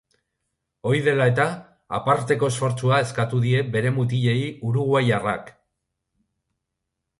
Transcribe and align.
Hori 0.91 1.01
dela 1.07 1.27
eta, 1.31 1.45
aparteko 1.97 2.49
esfortzua 2.55 2.99
eskatu 3.09 3.43
die 3.45 3.61
bere 3.77 3.93
mutilei 3.99 4.49
uruguaiarrak. 4.73 5.55